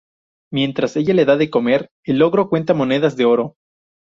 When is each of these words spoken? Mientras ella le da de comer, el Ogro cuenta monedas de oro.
Mientras 0.51 0.95
ella 0.95 1.13
le 1.13 1.25
da 1.25 1.37
de 1.37 1.51
comer, 1.51 1.91
el 2.03 2.23
Ogro 2.23 2.49
cuenta 2.49 2.73
monedas 2.73 3.15
de 3.17 3.25
oro. 3.25 3.53